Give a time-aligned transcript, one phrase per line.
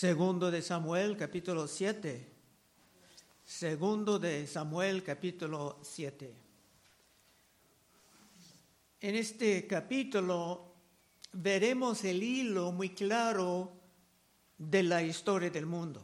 [0.00, 2.26] Segundo de Samuel, capítulo 7.
[3.44, 6.34] Segundo de Samuel, capítulo 7.
[9.02, 10.72] En este capítulo
[11.32, 13.74] veremos el hilo muy claro
[14.56, 16.02] de la historia del mundo.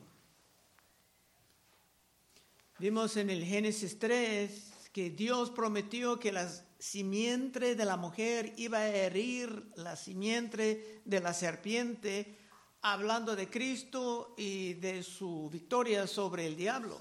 [2.78, 6.46] Vimos en el Génesis 3 que Dios prometió que la
[6.78, 12.45] simiente de la mujer iba a herir la simiente de la serpiente,
[12.92, 17.00] hablando de Cristo y de su victoria sobre el diablo.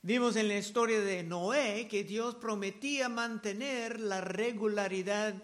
[0.00, 5.34] Vimos en la historia de Noé que Dios prometía mantener la regularidad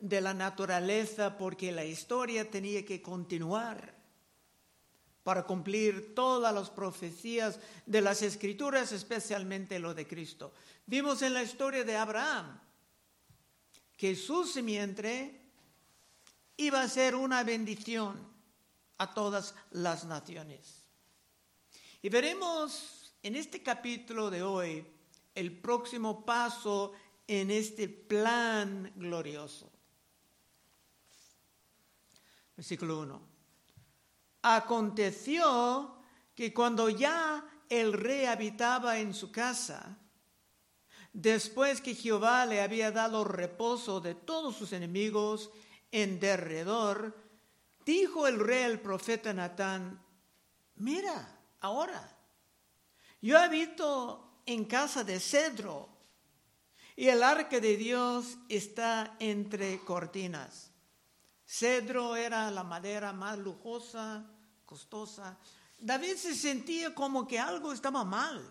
[0.00, 3.94] de la naturaleza porque la historia tenía que continuar
[5.22, 10.54] para cumplir todas las profecías de las escrituras, especialmente lo de Cristo.
[10.86, 12.60] Vimos en la historia de Abraham
[13.94, 15.43] que su simiente
[16.56, 18.34] iba a ser una bendición
[18.98, 20.82] a todas las naciones.
[22.02, 24.86] Y veremos en este capítulo de hoy
[25.34, 26.92] el próximo paso
[27.26, 29.70] en este plan glorioso.
[32.56, 33.20] Versículo 1.
[34.42, 35.96] Aconteció
[36.34, 39.96] que cuando ya el rey habitaba en su casa,
[41.12, 45.50] después que Jehová le había dado reposo de todos sus enemigos
[45.94, 47.16] en derredor,
[47.86, 50.02] dijo el rey al profeta Natán,
[50.74, 52.18] mira, ahora,
[53.22, 55.88] yo habito en casa de cedro
[56.96, 60.72] y el arca de Dios está entre cortinas.
[61.46, 64.26] Cedro era la madera más lujosa
[64.66, 65.38] costosa,
[65.78, 68.42] David se sentía como que algo estaba mal.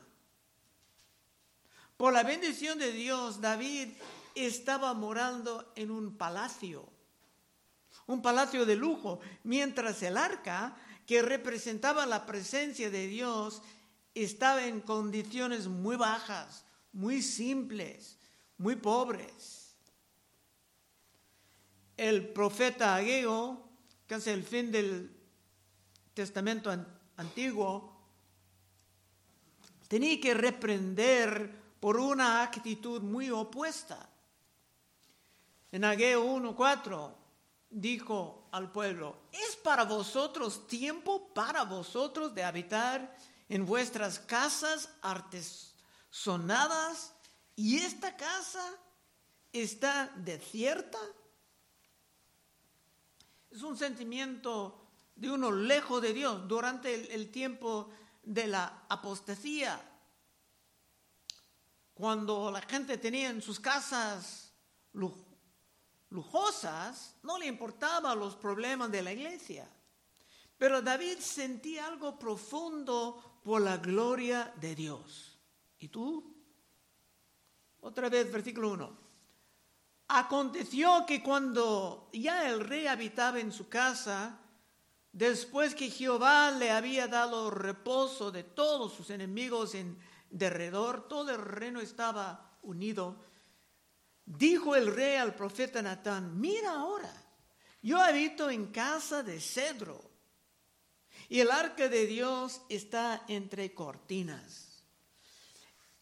[1.98, 3.90] Por la bendición de Dios, David
[4.34, 6.93] estaba morando en un palacio,
[8.08, 13.62] un palacio de lujo, mientras el arca, que representaba la presencia de Dios,
[14.14, 18.18] estaba en condiciones muy bajas, muy simples,
[18.58, 19.76] muy pobres.
[21.98, 23.70] El profeta Ageo,
[24.08, 25.12] casi el fin del
[26.14, 26.72] Testamento
[27.18, 27.94] antiguo,
[29.88, 34.10] tenía que reprender por una actitud muy opuesta.
[35.72, 37.23] En Ageo 1.4
[37.74, 43.16] dijo al pueblo, ¿es para vosotros tiempo para vosotros de habitar
[43.50, 47.14] en vuestras casas artesonadas
[47.56, 48.64] y esta casa
[49.52, 51.00] está desierta?
[53.50, 57.90] Es un sentimiento de uno lejos de Dios durante el, tiempo
[58.24, 59.80] de la apostasía,
[61.94, 64.52] cuando la gente tenía en sus casas
[66.14, 69.70] lujosas, no le importaban los problemas de la iglesia.
[70.58, 75.38] Pero David sentía algo profundo por la gloria de Dios.
[75.80, 76.34] ¿Y tú?
[77.82, 78.98] Otra vez, versículo 1.
[80.08, 84.40] Aconteció que cuando ya el rey habitaba en su casa,
[85.14, 89.96] Después que Jehová le había dado reposo de todos sus enemigos en
[90.32, 93.18] derredor, todo el reino estaba unido.
[94.26, 97.14] Dijo el rey al profeta Natán, mira ahora,
[97.82, 100.02] yo habito en casa de cedro
[101.28, 104.84] y el arca de Dios está entre cortinas.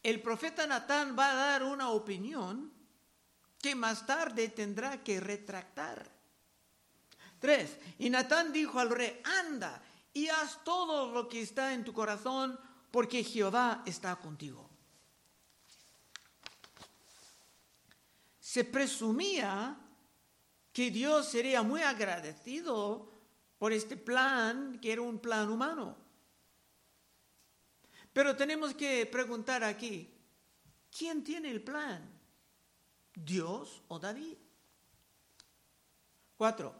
[0.02, 2.72] El profeta Natán va a dar una opinión
[3.60, 6.10] que más tarde tendrá que retractar.
[7.38, 11.92] Tres, y Natán dijo al rey, anda y haz todo lo que está en tu
[11.92, 12.58] corazón,
[12.90, 14.71] porque Jehová está contigo.
[18.52, 19.74] Se presumía
[20.74, 23.10] que Dios sería muy agradecido
[23.56, 25.96] por este plan, que era un plan humano.
[28.12, 30.14] Pero tenemos que preguntar aquí,
[30.94, 32.06] ¿quién tiene el plan?
[33.14, 34.36] ¿Dios o David?
[36.36, 36.74] Cuatro,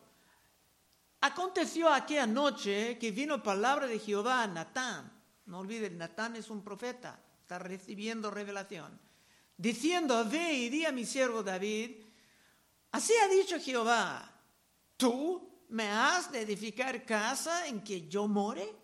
[1.22, 5.10] Aconteció aquella noche que vino palabra de Jehová a Natán.
[5.46, 9.00] No olviden, Natán es un profeta, está recibiendo revelación.
[9.56, 12.02] Diciendo, ve y di a mi siervo David,
[12.90, 14.28] así ha dicho Jehová,
[14.96, 18.82] ¿tú me has de edificar casa en que yo more?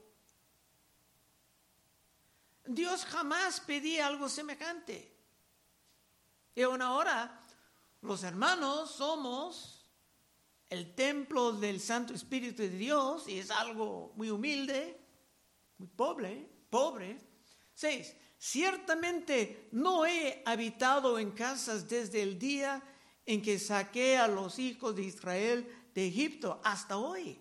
[2.67, 5.17] Dios jamás pedía algo semejante.
[6.55, 7.41] Y aún ahora,
[8.03, 9.79] los hermanos somos
[10.69, 15.01] el templo del Santo Espíritu de Dios y es algo muy humilde,
[15.79, 17.19] muy pobre, pobre.
[17.75, 22.83] Seis, ciertamente no he habitado en casas desde el día
[23.27, 27.41] en que saqué a los hijos de Israel de Egipto hasta hoy.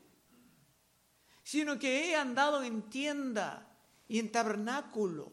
[1.43, 3.73] sino que he andado en tienda
[4.05, 5.31] y en tabernáculo.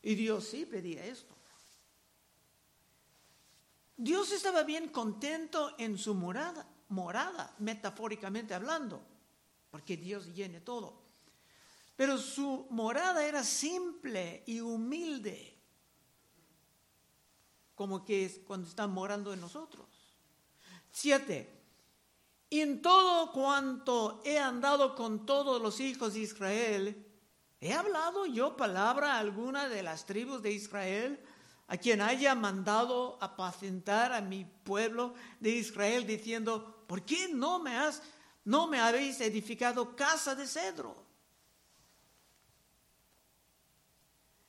[0.00, 1.36] Y Dios sí pedía esto.
[3.96, 9.02] Dios estaba bien contento en su morada, morada, metafóricamente hablando,
[9.70, 11.03] porque Dios llene todo.
[11.96, 15.56] Pero su morada era simple y humilde,
[17.74, 19.86] como que es cuando está morando en nosotros.
[20.90, 21.50] Siete.
[22.50, 27.06] En todo cuanto he andado con todos los hijos de Israel,
[27.60, 31.20] ¿he hablado yo palabra alguna de las tribus de Israel?
[31.66, 37.76] a quien haya mandado apacentar a mi pueblo de Israel diciendo, ¿por qué no me
[37.76, 38.02] has
[38.44, 41.03] no me habéis edificado casa de cedro?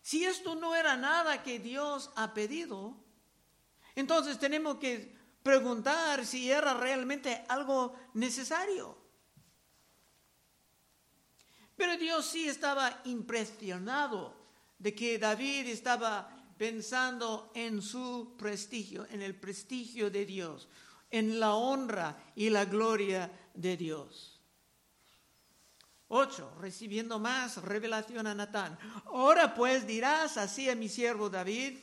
[0.06, 2.96] Si esto no era nada que Dios ha pedido,
[3.96, 8.96] entonces tenemos que preguntar si era realmente algo necesario.
[11.76, 14.36] Pero Dios sí estaba impresionado
[14.78, 20.68] de que David estaba pensando en su prestigio, en el prestigio de Dios,
[21.10, 24.35] en la honra y la gloria de Dios.
[26.08, 28.78] Ocho, recibiendo más revelación a Natán.
[29.06, 31.78] Ahora pues dirás así a mi siervo David,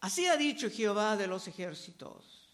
[0.00, 2.50] así ha dicho Jehová de los ejércitos,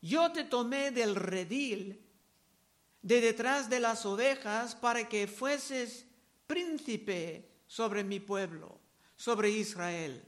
[0.00, 2.04] yo te tomé del redil
[3.02, 6.06] de detrás de las ovejas para que fueses
[6.46, 8.82] príncipe sobre mi pueblo
[9.22, 10.20] sobre Israel.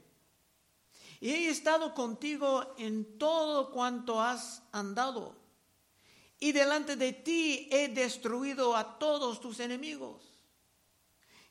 [1.19, 5.35] Y he estado contigo en todo cuanto has andado.
[6.39, 10.23] Y delante de ti he destruido a todos tus enemigos.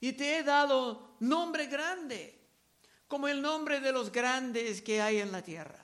[0.01, 2.39] Y te he dado nombre grande,
[3.09, 5.83] como el nombre de los grandes que hay en la tierra.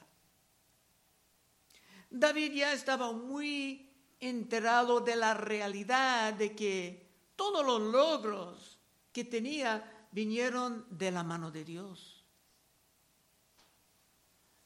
[2.11, 3.89] David ya estaba muy
[4.19, 8.79] enterado de la realidad de que todos los logros
[9.13, 12.25] que tenía vinieron de la mano de Dios.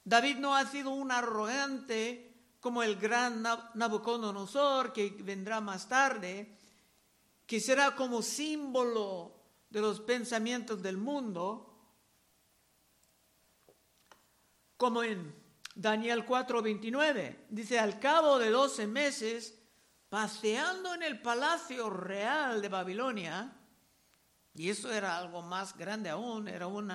[0.05, 2.34] David no ha sido un arrogante
[2.65, 6.57] como el gran Nabucodonosor que vendrá más tarde,
[7.47, 9.35] que será como símbolo
[9.69, 11.79] de los pensamientos del mundo,
[14.79, 15.35] como en
[15.75, 19.61] Daniel 4:29, dice, al cabo de doce meses,
[20.09, 23.59] paseando en el palacio real de Babilonia,
[24.55, 26.91] y eso era algo más grande aún, era un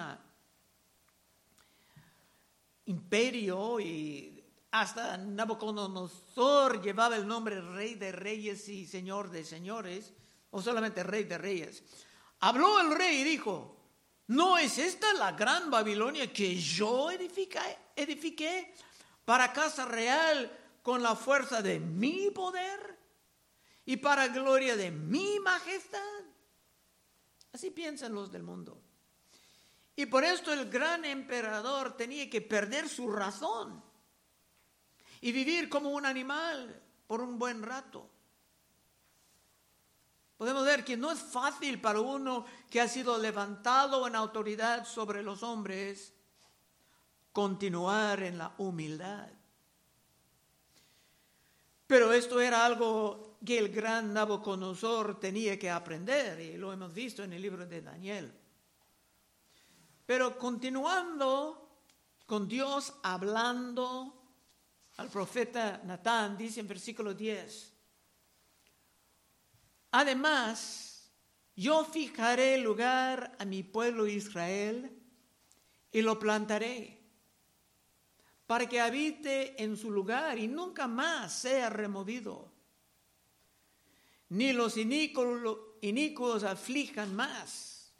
[2.86, 4.39] imperio y
[4.72, 10.14] hasta Nabucodonosor llevaba el nombre rey de reyes y señor de señores,
[10.52, 11.84] o solamente rey de reyes.
[12.40, 13.78] Habló el rey y dijo,
[14.28, 17.60] ¿no es esta la gran Babilonia que yo edifiqué,
[17.96, 18.74] edifiqué
[19.26, 20.52] para casa real
[20.84, 22.98] con la fuerza de mi poder
[23.86, 26.00] y para gloria de mi majestad?
[27.52, 28.80] Así piensan los del mundo.
[29.96, 33.89] Y por esto el gran emperador tenía que perder su razón
[35.22, 38.10] y vivir como un animal por un buen rato.
[40.38, 45.22] Podemos ver que no es fácil para uno que ha sido levantado en autoridad sobre
[45.22, 46.14] los hombres
[47.34, 49.28] continuar en la humildad.
[51.88, 57.24] Pero esto era algo que el gran Nabucodonosor tenía que aprender, y lo hemos visto
[57.24, 58.34] en el libro de Daniel.
[60.06, 61.68] Pero continuando
[62.26, 64.19] con Dios hablando
[65.00, 67.74] al profeta Natán, dice en versículo 10,
[69.92, 71.12] además,
[71.56, 74.92] yo fijaré lugar a mi pueblo Israel
[75.92, 77.00] y lo plantaré
[78.46, 82.52] para que habite en su lugar y nunca más sea removido
[84.30, 87.92] ni los inicuos, aflijan más.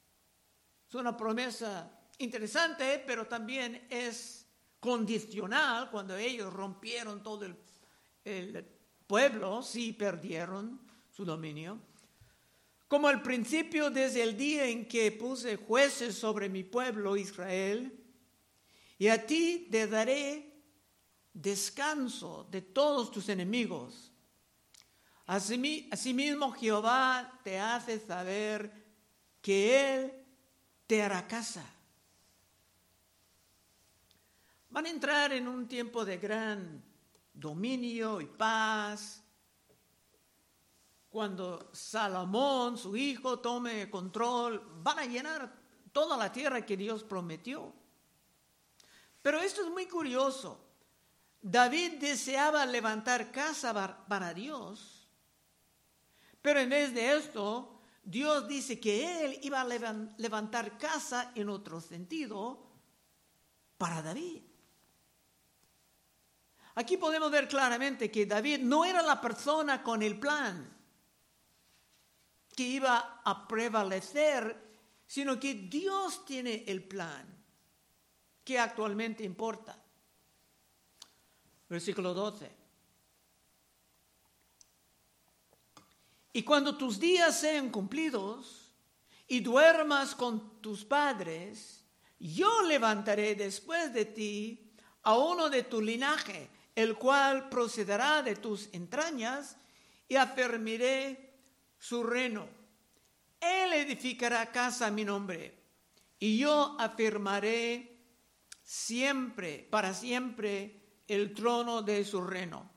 [0.88, 4.39] Es una promesa interesante, pero también es
[4.80, 8.66] condicional cuando ellos rompieron todo el,
[9.08, 11.80] pueblo, sí perdieron su dominio.
[12.88, 18.04] Como al principio, desde el día en que puse jueces sobre mi pueblo Israel,
[18.98, 20.62] y a ti te daré
[21.34, 24.10] descanso de todos tus enemigos
[25.30, 28.72] Asimismo Jehová te hace saber
[29.44, 30.14] que Él
[30.88, 31.64] te hará casa.
[34.70, 36.84] Van a entrar en un tiempo de gran
[37.34, 39.24] dominio y paz.
[41.10, 45.52] Cuando Salomón, su hijo, tome control, van a llenar
[45.92, 47.74] toda la tierra que Dios prometió.
[49.24, 50.66] Pero esto es muy curioso.
[51.42, 55.08] David deseaba levantar casa para Dios
[56.42, 59.66] Pero en vez de esto, Dios dice que Él iba a
[60.18, 62.66] levantar casa en otro sentido
[63.78, 64.49] para David.
[66.80, 70.78] Aquí podemos ver claramente que David no era la persona con el plan
[72.56, 74.56] que iba a prevalecer,
[75.06, 77.28] sino que Dios tiene el plan
[78.46, 79.78] que actualmente importa.
[81.68, 82.50] Versículo 12.
[86.32, 88.72] Y cuando tus días sean cumplidos
[89.28, 91.84] y duermas con tus padres,
[92.20, 94.72] yo levantaré después de ti
[95.04, 99.58] a uno de tu linaje, el cual procederá de tus entrañas,
[100.08, 101.34] y afirmaré
[101.78, 102.48] su reino.
[103.42, 105.58] Él edificará casa a mi nombre,
[106.20, 107.98] y yo afirmaré
[108.64, 112.72] siempre, para siempre, el trono de su reino.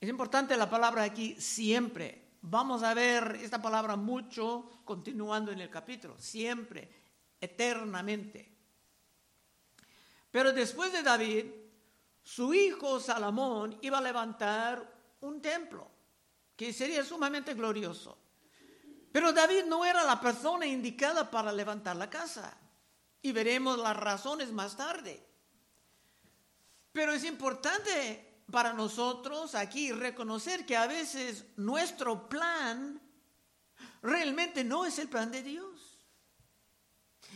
[0.00, 2.36] Es importante la palabra aquí, siempre.
[2.40, 6.88] Vamos a ver esta palabra mucho continuando en el capítulo, siempre,
[7.38, 8.48] eternamente.
[10.30, 11.44] Pero después de David,
[12.22, 15.90] su hijo Salomón iba a levantar un templo
[16.56, 18.18] que sería sumamente glorioso.
[19.10, 22.56] Pero David no era la persona indicada para levantar la casa.
[23.20, 25.24] Y veremos las razones más tarde.
[26.92, 33.00] Pero es importante para nosotros aquí reconocer que a veces nuestro plan
[34.02, 35.98] realmente no es el plan de Dios.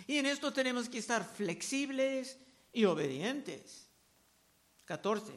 [0.07, 2.38] Y en esto tenemos que estar flexibles
[2.73, 3.86] y obedientes.
[4.87, 5.33] 14.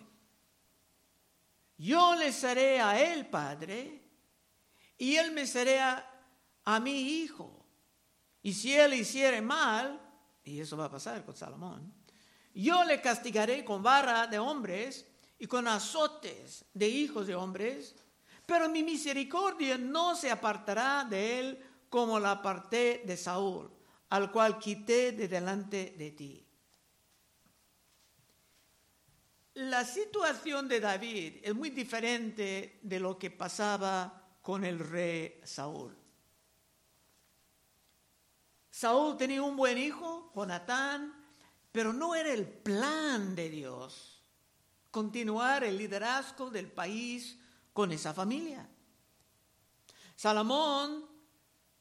[1.77, 4.01] Yo le seré a él padre
[4.97, 6.05] y él me será
[6.63, 7.65] a mi hijo.
[8.41, 9.99] Y si él hiciere mal,
[10.43, 11.93] y eso va a pasar con Salomón,
[12.53, 17.95] yo le castigaré con vara de hombres y con azotes de hijos de hombres,
[18.45, 23.71] pero mi misericordia no se apartará de él como la aparté de Saúl,
[24.09, 26.48] al cual quité de delante de ti.
[29.59, 35.93] La situación de David es muy diferente de lo que pasaba con el rey Saúl.
[38.71, 41.13] Saúl tenía un buen hijo, Jonatán,
[41.73, 44.23] pero no era el plan de Dios
[44.91, 47.37] continuar el liderazgo del país
[47.73, 48.65] con esa familia.
[50.15, 51.05] Salomón,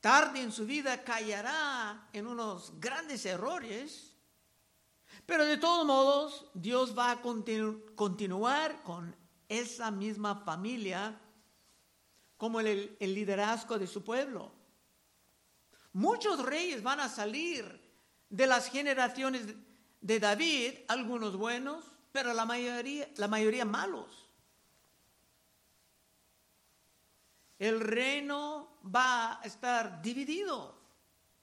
[0.01, 4.08] tarde en su vida, callará en unos grandes errores,
[5.29, 9.15] pero de todos modos Dios va a continuar con
[9.47, 11.21] esa misma familia
[12.39, 14.51] como el, el liderazgo de su pueblo.
[15.93, 17.79] Muchos reyes van a salir
[18.31, 19.43] de las generaciones
[20.01, 24.31] de David, algunos buenos, pero la mayoría, la mayoría malos.
[27.59, 30.75] El reino va a estar dividido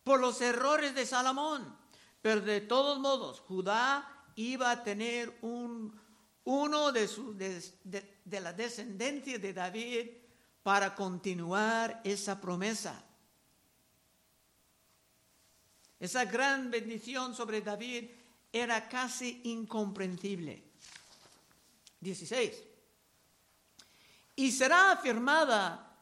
[0.03, 1.84] por los errores de Salomón,
[2.25, 5.95] pero de todos modos Judá iba a tener un,
[6.45, 10.07] uno de, su, de la descendencia de David
[10.63, 13.05] para continuar esa promesa.
[15.99, 18.09] Esa gran bendición sobre David
[18.51, 20.63] era casi incomprensible.
[21.99, 22.63] 16.
[24.35, 25.95] Y será afirmada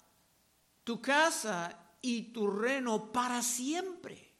[0.86, 4.33] tu casa y tu reino para siempre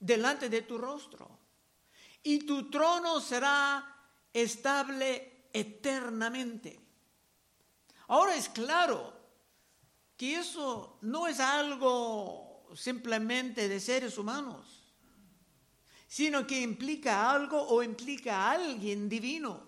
[0.00, 1.38] delante de tu rostro.
[2.22, 3.96] Y tu trono será
[4.32, 6.80] estable eternamente.
[8.08, 9.12] Ahora es claro
[10.16, 14.80] que eso no es algo simplemente de seres humanos
[16.10, 19.62] sino que implica algo o implica a alguien divino.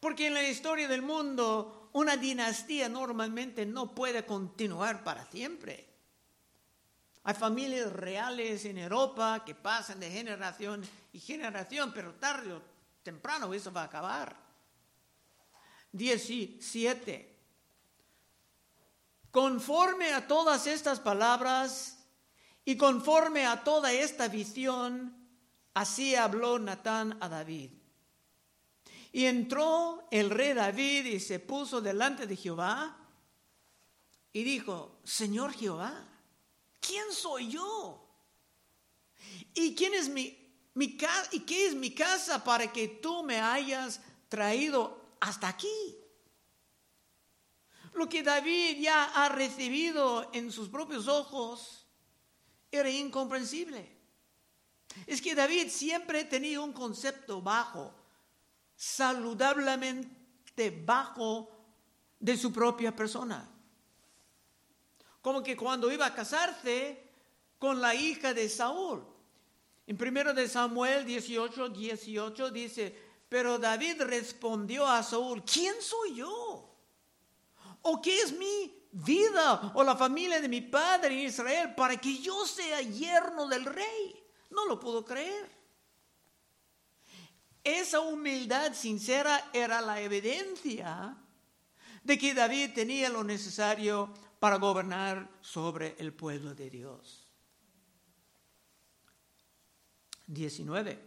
[0.00, 5.91] Porque en la historia del mundo una dinastía normalmente no puede continuar para siempre.
[7.24, 12.62] Hay familias reales en Europa que pasan de generación y generación, pero tarde o
[13.02, 14.36] temprano eso va a acabar.
[15.92, 17.30] 17.
[19.30, 22.02] Conforme a todas estas palabras,
[22.64, 25.16] y conforme a toda esta visión,
[25.74, 27.70] así habló Natán a David.
[29.10, 32.96] Y entró el rey David y se puso delante de Jehová
[34.32, 36.08] y dijo, Señor Jehová,
[36.82, 38.06] ¿quién soy yo?
[39.54, 40.36] ¿Y quién es mi,
[40.74, 40.98] mi
[41.30, 45.96] y qué es mi casa para que tú me hayas traído hasta aquí?
[47.94, 51.86] Lo que David ya ha recibido en sus propios ojos
[52.70, 54.00] era incomprensible.
[55.06, 57.94] Es que David siempre tenía un concepto bajo,
[58.74, 61.50] saludablemente bajo
[62.18, 63.51] de su propia persona.
[65.22, 67.10] Como que cuando iba a casarse
[67.58, 69.06] con la hija de Saúl.
[69.86, 72.94] En 1 de Samuel 18, 18 dice,
[73.28, 76.68] pero David respondió a Saúl, ¿quién soy yo?
[77.82, 82.18] ¿O qué es mi vida o la familia de mi padre en Israel para que
[82.18, 84.22] yo sea yerno del rey?
[84.50, 85.50] No lo puedo creer.
[87.64, 91.16] Esa humildad sincera era la evidencia
[92.02, 94.12] de que David tenía lo necesario
[94.42, 97.28] para gobernar sobre el pueblo de Dios.
[100.26, 101.00] 19.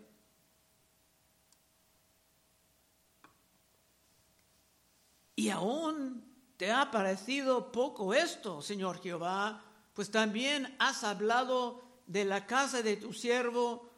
[5.35, 6.23] Y aún
[6.55, 9.61] te ha parecido poco esto, Señor Jehová,
[9.93, 13.91] pues también has hablado de la casa de tu siervo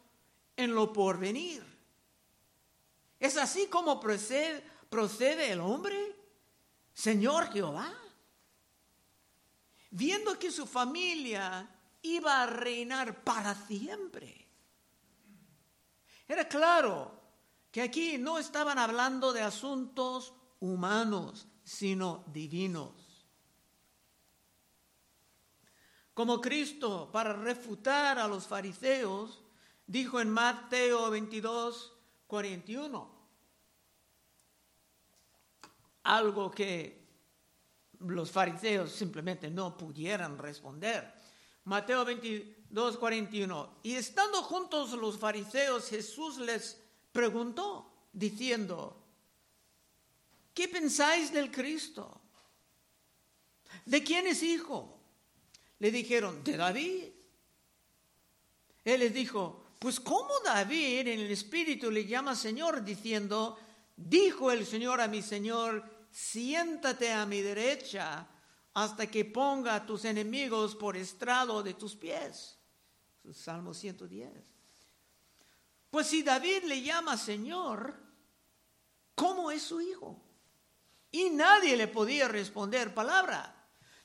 [0.56, 1.62] en lo porvenir.
[3.20, 6.16] ¿Es así como procede, procede el hombre,
[6.92, 7.94] Señor Jehová?
[9.90, 11.68] Viendo que su familia
[12.02, 14.46] iba a reinar para siempre.
[16.26, 17.18] Era claro
[17.70, 23.08] que aquí no estaban hablando de asuntos humanos, sino divinos.
[26.14, 29.42] Como Cristo, para refutar a los fariseos,
[29.86, 31.92] dijo en Mateo 22,
[32.26, 33.18] 41,
[36.02, 37.07] algo que
[38.00, 41.12] los fariseos simplemente no pudieran responder.
[41.64, 43.80] Mateo 22, 41.
[43.82, 46.80] Y estando juntos los fariseos, Jesús les
[47.12, 49.04] preguntó, diciendo,
[50.58, 52.20] ¿Qué pensáis del Cristo?
[53.84, 54.98] ¿De quién es hijo?
[55.78, 57.04] Le dijeron, de David.
[58.84, 63.56] Él les dijo, pues ¿cómo David en el Espíritu le llama Señor diciendo,
[63.96, 65.84] dijo el Señor a mi Señor,
[66.18, 68.26] siéntate a mi derecha
[68.74, 72.58] hasta que ponga a tus enemigos por estrado de tus pies?
[73.32, 74.28] Salmo 110.
[75.90, 77.94] Pues si David le llama Señor,
[79.14, 80.20] ¿cómo es su hijo?
[81.12, 83.54] Y nadie le podía responder palabra,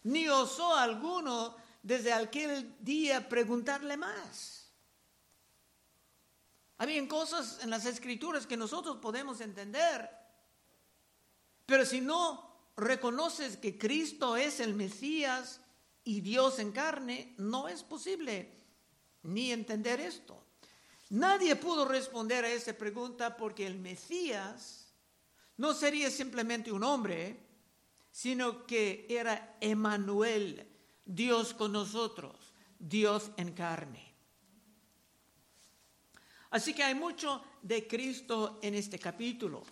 [0.04, 4.72] ni osó alguno desde aquel día preguntarle más.
[6.78, 10.23] Habían cosas en las escrituras que nosotros podemos entender,
[11.66, 15.62] pero si no reconoces que Cristo es el Mesías
[16.04, 18.52] y Dios en carne, no es posible
[19.24, 20.44] ni entender esto.
[21.10, 24.94] Nadie pudo responder a esa pregunta porque el Mesías
[25.58, 27.40] no sería simplemente un hombre,
[28.12, 30.68] sino que era Emanuel,
[31.06, 34.14] Dios con nosotros, Dios en carne.
[36.50, 39.64] Así que hay mucho de Cristo en este capítulo.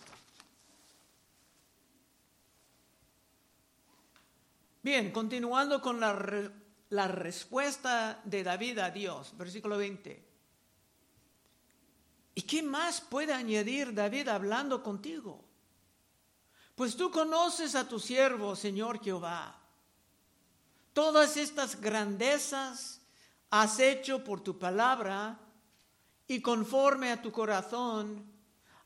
[4.82, 6.50] Bien, continuando con la,
[6.90, 10.28] la, respuesta de David a Dios, versículo 20.
[12.34, 15.44] ¿Y qué más puede añadir David hablando contigo?
[16.74, 19.56] Pues tú conoces a tu siervo, Señor Jehová.
[20.92, 23.00] Todas estas grandezas
[23.50, 25.38] has hecho por tu palabra
[26.26, 28.26] y conforme a tu corazón,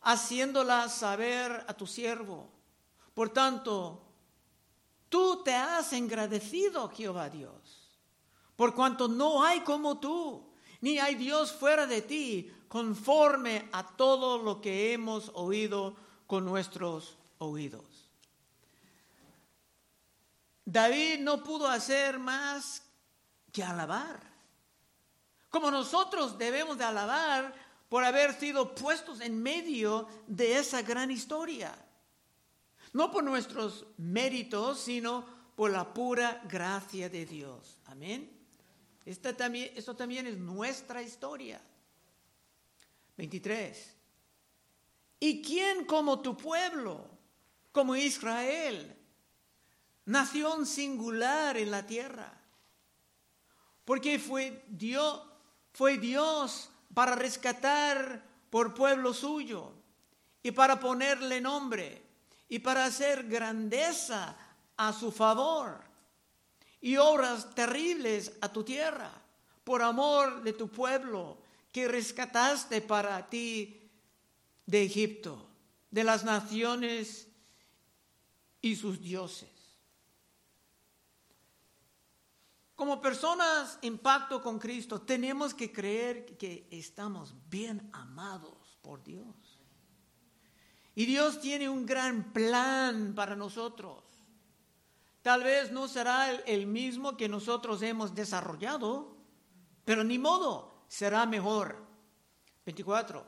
[0.03, 2.51] haciéndolas saber a tu siervo.
[3.15, 4.06] Por tanto,
[5.09, 7.90] tú te has engrandecido, Jehová Dios,
[8.57, 10.45] por cuanto no hay como tú,
[10.81, 17.16] ni hay Dios fuera de ti, conforme a todo lo que hemos oído con nuestros
[17.38, 17.85] oídos.
[20.64, 22.83] David no pudo hacer más
[23.53, 24.21] que alabar.
[25.49, 27.55] Como nosotros debemos de alabar
[27.88, 31.75] por haber sido puestos en medio de esa gran historia.
[32.97, 37.79] No por nuestros méritos, sino por la pura gracia de Dios.
[37.85, 38.31] Amén.
[39.05, 41.61] Esta también, esto también es nuestra historia.
[43.19, 43.95] 23.
[45.21, 47.17] ¿Y quién como tu pueblo?
[47.77, 48.97] como Israel,
[50.07, 52.33] nación singular en la tierra.
[53.85, 55.23] Porque fue Dios,
[55.75, 59.75] fue Dios para rescatar por pueblo suyo
[60.43, 62.06] y para ponerle nombre
[62.49, 64.37] y para hacer grandeza
[64.77, 65.83] a su favor
[66.81, 69.11] y obras terribles a tu tierra
[69.65, 71.39] por amor de tu pueblo
[71.73, 73.91] que rescataste para ti
[74.65, 75.49] de Egipto,
[75.91, 77.29] de las naciones
[78.61, 79.51] y sus dioses.
[82.75, 89.35] Como personas en pacto con Cristo, tenemos que creer que estamos bien amados por Dios.
[90.97, 94.03] Y Dios tiene un gran plan para nosotros.
[95.21, 99.15] Tal vez no será el, mismo que nosotros hemos desarrollado,
[99.85, 101.85] pero ni modo, será mejor.
[102.65, 103.27] 24.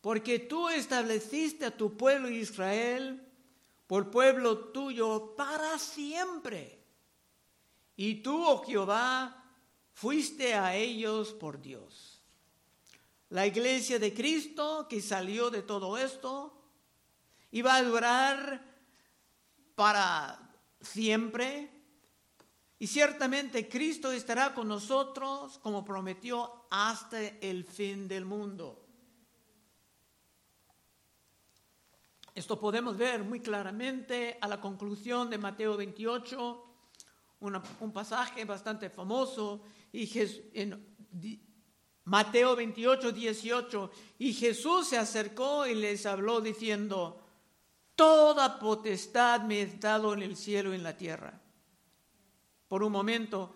[0.00, 3.26] Porque tú estableciste a tu pueblo Israel
[3.88, 6.78] por pueblo tuyo para siempre.
[7.96, 9.44] Y tú, oh Jehová,
[9.92, 12.07] fuiste a ellos por Dios.
[13.30, 16.58] La iglesia de Cristo que salió de todo esto
[17.50, 18.64] iba a durar
[19.74, 21.70] para siempre.
[22.78, 28.84] Y ciertamente Cristo estará con nosotros como prometió hasta el fin del mundo.
[32.34, 36.64] Esto podemos ver muy claramente a la conclusión de Mateo 28,
[37.40, 39.60] un pasaje bastante famoso,
[39.92, 40.08] y
[40.54, 40.96] en
[42.08, 47.22] Mateo 28, 18, y Jesús se acercó y les habló diciendo,
[47.94, 51.38] Toda potestad me es dado en el cielo y en la tierra.
[52.66, 53.54] Por un momento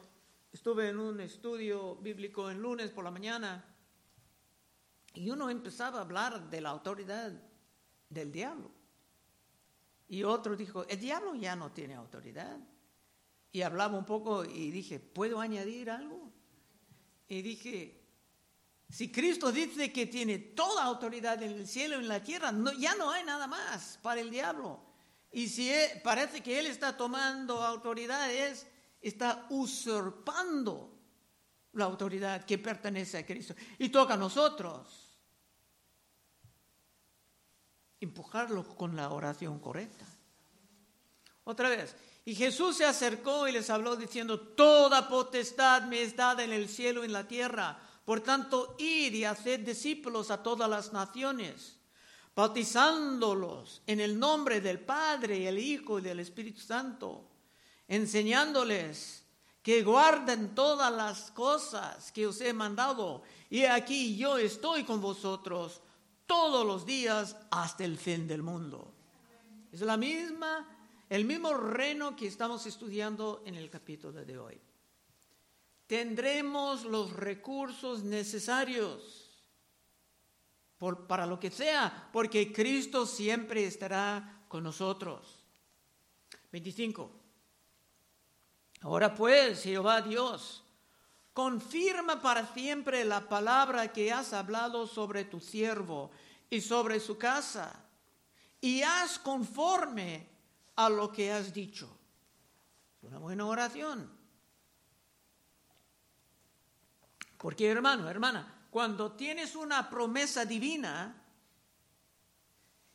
[0.52, 3.64] estuve en un estudio bíblico en lunes por la mañana
[5.14, 7.32] y uno empezaba a hablar de la autoridad
[8.10, 8.70] del diablo.
[10.08, 12.58] Y otro dijo, el diablo ya no tiene autoridad.
[13.50, 16.30] Y hablaba un poco y dije, ¿puedo añadir algo?
[17.28, 18.01] Y dije,
[18.92, 22.94] si Cristo dice que tiene toda autoridad en el cielo y en la tierra, ya
[22.94, 24.80] no hay nada más para el diablo.
[25.30, 25.72] Y si
[26.04, 28.66] parece que él está tomando autoridad, es,
[29.00, 30.94] está usurpando
[31.72, 33.54] la autoridad que pertenece a Cristo.
[33.78, 35.08] Y toca a nosotros
[37.98, 40.04] empujarlo con la oración correcta.
[41.44, 46.44] Otra vez, y Jesús se acercó y les habló diciendo, toda potestad me es dada
[46.44, 47.88] en el cielo y en la tierra.
[48.04, 51.76] Por tanto, id y haced discípulos a todas las naciones,
[52.34, 57.24] bautizándolos en el nombre del Padre y el Hijo y del Espíritu Santo,
[57.86, 59.22] enseñándoles
[59.62, 63.22] que guarden todas las cosas que os he mandado.
[63.48, 65.80] Y aquí yo estoy con vosotros
[66.26, 68.92] todos los días hasta el fin del mundo.
[69.70, 70.66] Es la misma,
[71.08, 74.60] el mismo reino que estamos estudiando en el capítulo de hoy.
[75.92, 79.28] Tendremos los recursos necesarios
[81.06, 85.44] para lo que sea, porque Cristo siempre estará con nosotros.
[86.50, 87.12] 25.
[88.80, 90.64] Ahora pues, Jehová Dios,
[91.34, 96.10] Confirma para siempre la palabra que has hablado sobre tu siervo
[96.48, 97.84] y sobre su casa,
[98.62, 100.26] y haz conforme
[100.74, 101.94] a lo que has dicho.
[103.02, 104.21] Una buena oración.
[107.42, 111.20] Porque hermano, hermana, cuando tienes una promesa divina,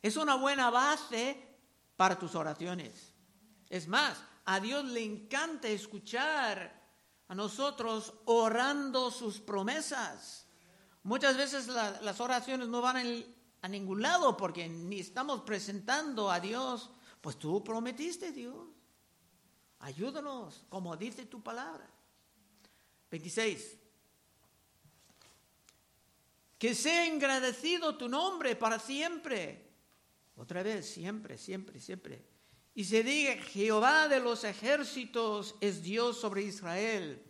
[0.00, 1.58] es una buena base
[1.98, 3.12] para tus oraciones.
[3.68, 6.82] Es más, a Dios le encanta escuchar
[7.28, 10.46] a nosotros orando sus promesas.
[11.02, 13.26] Muchas veces las oraciones no van
[13.60, 16.88] a ningún lado porque ni estamos presentando a Dios.
[17.20, 18.66] Pues tú prometiste, Dios.
[19.80, 21.86] Ayúdanos, como dice tu palabra.
[23.10, 23.87] 26.
[26.58, 29.66] Que sea engrandecido tu nombre para siempre.
[30.36, 32.38] Otra vez, siempre, siempre, siempre
[32.78, 37.20] y se diga, Jehová de los ejércitos es Dios sobre Israel,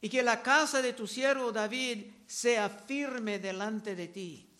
[0.00, 4.50] y que la casa de tu siervo David sea firme delante de ti.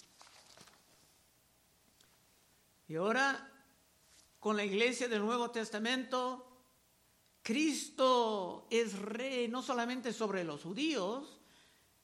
[2.86, 3.50] Y ahora,
[4.38, 6.46] con la iglesia del Nuevo Testamento,
[7.40, 11.37] Cristo es rey no solamente sobre los judíos,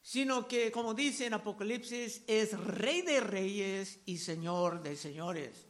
[0.05, 5.67] sino que, como dice en Apocalipsis, es rey de reyes y señor de señores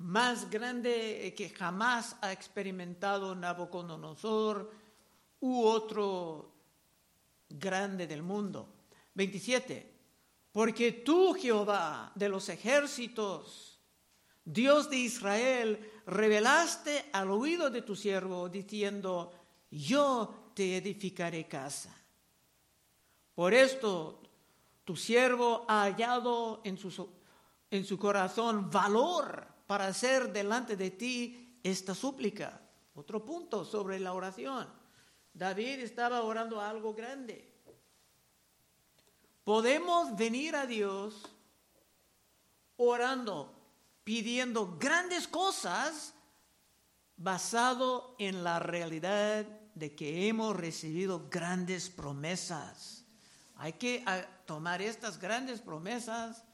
[0.00, 4.70] más grande que jamás ha experimentado Nabucodonosor
[5.40, 6.54] u otro
[7.50, 8.72] grande del mundo.
[9.14, 9.98] 27.
[10.52, 13.78] Porque tú, Jehová de los ejércitos,
[14.42, 19.30] Dios de Israel, revelaste al oído de tu siervo diciendo,
[19.70, 21.94] yo te edificaré casa.
[23.40, 24.20] Por esto
[24.84, 27.08] tu siervo ha hallado en su,
[27.70, 32.60] en su corazón valor para hacer delante de ti esta súplica.
[32.94, 34.68] Otro punto sobre la oración.
[35.32, 37.50] David estaba orando algo grande.
[39.42, 41.22] Podemos venir a Dios
[42.76, 43.54] orando,
[44.04, 46.12] pidiendo grandes cosas
[47.16, 52.99] basado en la realidad de que hemos recibido grandes promesas.
[53.60, 56.44] Hay que ah, tomar estas grandes promesas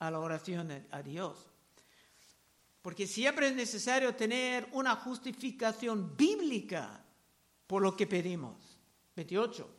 [0.00, 1.48] a la oración a Dios.
[2.82, 7.04] porque siempre es necesario tener una justificación bíblica
[7.68, 8.56] por lo que pedimos.
[9.14, 9.70] 28.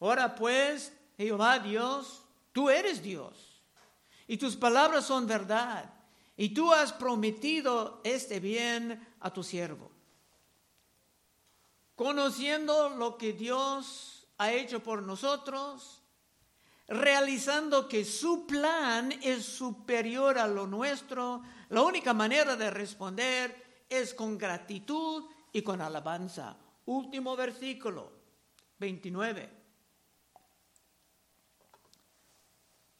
[0.00, 2.22] Ahora pues, Jehová Dios,
[2.52, 3.62] tú eres Dios,
[4.26, 5.94] y tus palabras son verdad,
[6.36, 9.90] y tú has prometido este bien a tu siervo.
[11.96, 16.01] Conociendo lo que Dios ha hecho por nosotros,
[16.88, 24.14] realizando que su plan es superior a lo nuestro, la única manera de responder es
[24.14, 26.56] con gratitud y con alabanza.
[26.86, 28.12] Último versículo,
[28.78, 29.62] 29.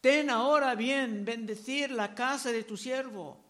[0.01, 3.43] Ten ahora bien bendecir la casa de tu siervo,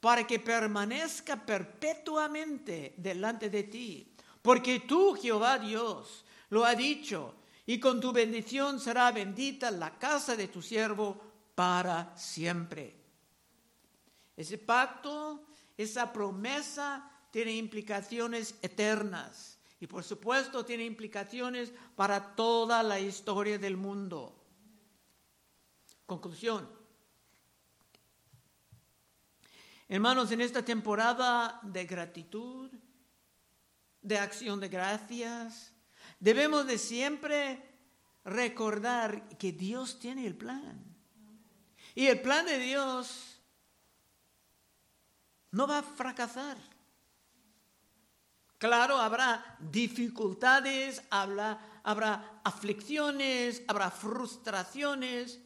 [0.00, 4.14] para que permanezca perpetuamente delante de ti.
[4.40, 7.34] Porque tú, Jehová Dios, lo ha dicho,
[7.68, 11.20] y con tu bendición será bendita la casa de tu siervo
[11.54, 12.96] para siempre.
[14.34, 15.44] Ese pacto,
[15.76, 23.76] esa promesa tiene implicaciones eternas y por supuesto tiene implicaciones para toda la historia del
[23.76, 24.34] mundo.
[26.06, 26.66] Conclusión.
[29.90, 32.70] Hermanos, en esta temporada de gratitud,
[34.00, 35.74] de acción de gracias,
[36.20, 37.62] debemos de siempre
[38.24, 40.84] recordar que Dios tiene el plan.
[41.94, 43.40] Y el plan de Dios
[45.50, 46.56] no va a fracasar.
[48.58, 55.38] Claro, habrá dificultades, habrá, habrá aflicciones, habrá frustraciones,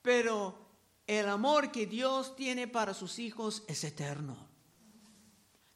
[0.00, 0.66] pero
[1.06, 4.48] el amor que Dios tiene para sus hijos es eterno.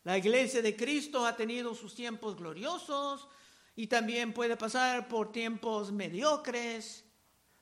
[0.05, 3.29] La iglesia de Cristo ha tenido sus tiempos gloriosos
[3.75, 7.05] y también puede pasar por tiempos mediocres,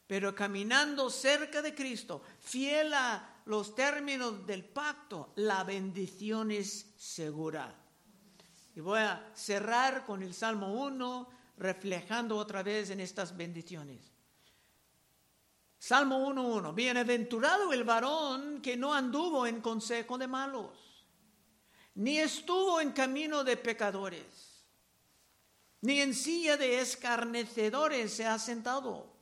[0.07, 7.73] pero caminando cerca de Cristo, fiel a los términos del pacto, la bendición es segura.
[8.75, 14.11] Y voy a cerrar con el Salmo 1, reflejando otra vez en estas bendiciones.
[15.79, 16.75] Salmo 1.1.
[16.75, 21.07] Bienaventurado el varón que no anduvo en consejo de malos,
[21.94, 24.50] ni estuvo en camino de pecadores,
[25.83, 29.12] ni en silla de escarnecedores se ha sentado,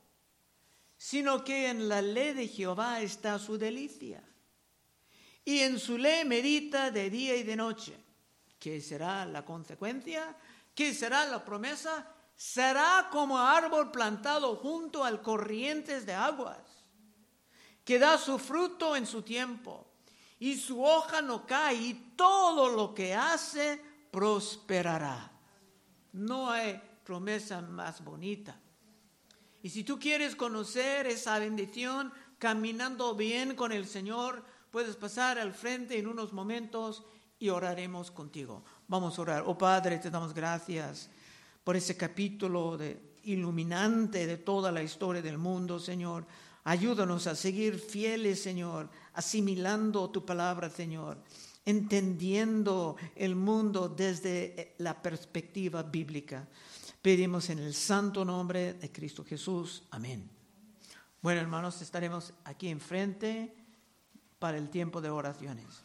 [0.97, 4.23] sino que en la ley de Jehová está su delicia,
[5.45, 7.97] y en su ley medita de día y de noche.
[8.59, 10.35] ¿Qué será la consecuencia?
[10.75, 12.15] ¿Qué será la promesa?
[12.39, 16.85] será como árbol plantado junto al corrientes de aguas,
[17.83, 19.85] que da su fruto en su tiempo,
[20.39, 25.29] y su hoja no cae, y todo lo que hace prosperará.
[26.13, 28.59] No hay promesa más bonita.
[29.61, 35.53] Y si tú quieres conocer esa bendición caminando bien con el Señor, puedes pasar al
[35.53, 37.03] frente en unos momentos
[37.39, 38.63] y oraremos contigo.
[38.87, 39.43] Vamos a orar.
[39.45, 41.09] Oh Padre, te damos gracias
[41.63, 42.77] por ese capítulo
[43.23, 46.25] iluminante de toda la historia del mundo, Señor.
[46.63, 51.17] Ayúdanos a seguir fieles, Señor, asimilando tu palabra, Señor,
[51.69, 56.47] entendiendo el mundo desde la perspectiva bíblica.
[56.99, 59.83] Pedimos en el santo nombre de Cristo Jesús.
[59.91, 60.27] Amén.
[61.21, 63.53] Bueno, hermanos, estaremos aquí enfrente
[64.39, 65.83] para el tiempo de oraciones.